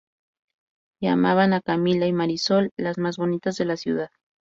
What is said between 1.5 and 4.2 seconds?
a Camila y Marisol, las más bonitas de la ciudad.